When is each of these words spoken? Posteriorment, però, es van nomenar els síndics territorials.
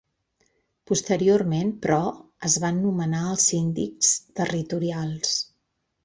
Posteriorment, 0.91 1.73
però, 1.83 1.99
es 2.49 2.55
van 2.63 2.79
nomenar 2.85 3.21
els 3.33 3.45
síndics 3.51 4.13
territorials. 4.41 5.35